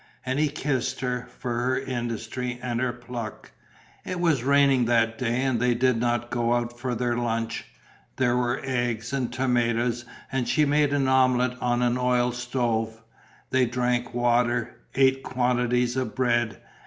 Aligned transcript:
And 0.25 0.39
he 0.39 0.49
kissed 0.49 1.01
her, 1.01 1.27
for 1.37 1.53
her 1.59 1.79
industry 1.79 2.57
and 2.59 2.81
her 2.81 2.91
pluck. 2.91 3.51
It 4.03 4.19
was 4.19 4.43
raining 4.43 4.85
that 4.85 5.19
day 5.19 5.43
and 5.43 5.59
they 5.59 5.75
did 5.75 5.97
not 5.97 6.31
go 6.31 6.55
out 6.55 6.79
for 6.79 6.95
their 6.95 7.15
lunch; 7.15 7.65
there 8.15 8.35
were 8.35 8.59
eggs 8.63 9.13
and 9.13 9.31
tomatoes 9.31 10.05
and 10.31 10.47
she 10.49 10.65
made 10.65 10.91
an 10.91 11.07
omelette 11.07 11.61
on 11.61 11.83
an 11.83 11.99
oil 11.99 12.31
stove. 12.31 13.03
They 13.51 13.67
drank 13.67 14.11
water, 14.11 14.73
ate 14.95 15.21
quantities 15.21 15.95
of 15.95 16.15
bread. 16.15 16.59